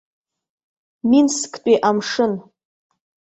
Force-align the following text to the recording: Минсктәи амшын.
Минсктәи 1.09 1.75
амшын. 1.89 2.33